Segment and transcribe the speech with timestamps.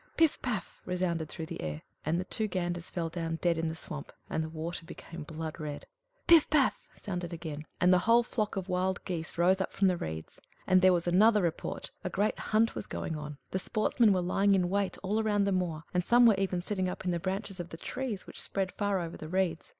[0.17, 0.41] "Piff!
[0.41, 4.11] paff!" resounded through the air; and the two ganders fell down dead in the swamp,
[4.31, 5.85] and the water became blood red.
[6.25, 6.49] "Piff!
[6.49, 9.97] paff!" it sounded again, and the whole flock of wild geese rose up from the
[9.97, 10.41] reeds.
[10.65, 11.91] And then there was another report.
[12.03, 13.37] A great hunt was going on.
[13.51, 16.89] The sportsmen were lying in wait all round the moor, and some were even sitting
[16.89, 19.69] up in the branches of the trees, which spread far over the reeds.